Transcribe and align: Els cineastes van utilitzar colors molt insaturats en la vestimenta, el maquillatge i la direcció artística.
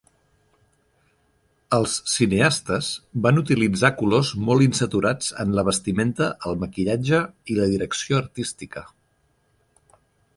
Els 1.77 1.91
cineastes 2.13 2.87
van 3.25 3.41
utilitzar 3.41 3.91
colors 3.99 4.31
molt 4.47 4.67
insaturats 4.67 5.29
en 5.45 5.53
la 5.59 5.65
vestimenta, 5.69 6.31
el 6.51 6.57
maquillatge 6.65 7.21
i 7.55 7.59
la 7.59 7.69
direcció 7.75 8.23
artística. 8.25 8.87